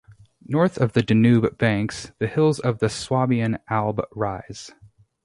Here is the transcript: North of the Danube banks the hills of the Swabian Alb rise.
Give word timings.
North 0.47 0.79
of 0.79 0.93
the 0.93 1.03
Danube 1.03 1.59
banks 1.59 2.11
the 2.17 2.25
hills 2.25 2.59
of 2.59 2.79
the 2.79 2.89
Swabian 2.89 3.59
Alb 3.69 4.01
rise. 4.15 4.71